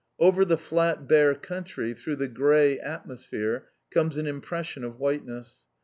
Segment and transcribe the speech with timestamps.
[0.17, 5.67] Over the flat bare country, through the grey atmosphere comes an impression of whiteness.